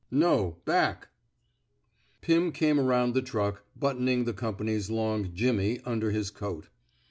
"^*No; 0.13 0.57
back." 0.65 1.09
Pim 2.21 2.51
came 2.51 2.79
around 2.79 3.13
the 3.13 3.21
truck, 3.21 3.63
buttoning 3.75 4.23
the 4.25 4.33
company's 4.33 4.89
long 4.89 5.31
jimmy" 5.35 5.79
under 5.85 6.09
his 6.09 6.31
coat. 6.31 6.69